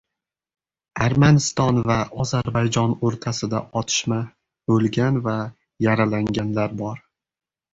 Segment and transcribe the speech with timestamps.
[1.07, 4.19] Armaniston va Ozarbayjon o‘rtasida otishma:
[4.79, 5.37] o‘lgan va
[5.89, 7.07] yaralanganlar bor